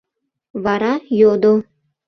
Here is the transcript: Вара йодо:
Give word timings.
Вара 0.63 0.93
йодо: 1.19 1.53